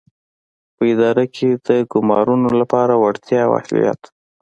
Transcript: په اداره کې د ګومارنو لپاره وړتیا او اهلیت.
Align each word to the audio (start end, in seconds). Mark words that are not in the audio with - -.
په 0.75 0.83
اداره 0.93 1.25
کې 1.35 1.49
د 1.67 1.69
ګومارنو 1.91 2.49
لپاره 2.61 2.93
وړتیا 3.03 3.39
او 3.47 3.51
اهلیت. 3.59 4.01